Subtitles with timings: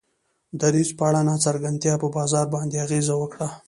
[0.61, 3.47] دریځ په اړه ناڅرګندتیا په بازار باندې اغیزه وکړه.